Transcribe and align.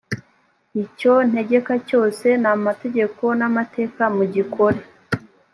icyo 0.83 1.13
ntegeka 1.29 1.73
cyose 1.87 2.27
n 2.43 2.45
amategeko 2.55 3.23
n 3.39 3.41
amateka 3.49 4.03
mugikore 4.15 4.79